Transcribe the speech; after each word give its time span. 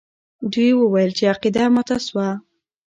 دوی 0.53 0.71
وویل 0.75 1.11
چې 1.17 1.23
عقیده 1.33 1.63
ماته 1.75 1.97
سوه. 2.07 2.27